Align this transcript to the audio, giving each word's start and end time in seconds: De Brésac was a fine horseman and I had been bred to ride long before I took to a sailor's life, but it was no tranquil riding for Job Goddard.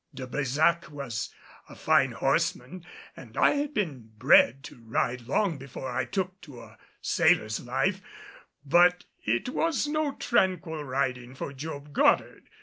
De 0.15 0.25
Brésac 0.25 0.89
was 0.89 1.29
a 1.69 1.75
fine 1.75 2.11
horseman 2.13 2.83
and 3.15 3.37
I 3.37 3.51
had 3.51 3.71
been 3.75 4.09
bred 4.17 4.63
to 4.63 4.77
ride 4.81 5.27
long 5.27 5.59
before 5.59 5.91
I 5.91 6.05
took 6.05 6.41
to 6.41 6.59
a 6.61 6.79
sailor's 7.01 7.59
life, 7.59 8.01
but 8.65 9.05
it 9.23 9.49
was 9.49 9.85
no 9.85 10.13
tranquil 10.13 10.83
riding 10.83 11.35
for 11.35 11.53
Job 11.53 11.93
Goddard. 11.93 12.49